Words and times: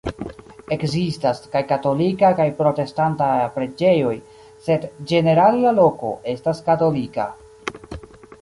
Ekzistas 0.75 1.41
kaj 1.55 1.61
katolika 1.71 2.31
kaj 2.39 2.47
protestanta 2.63 3.27
preĝejoj, 3.59 4.15
sed 4.69 4.89
ĝenerale 5.13 5.63
la 5.67 5.77
loko 5.81 6.15
estas 6.37 6.67
katolika. 6.73 7.29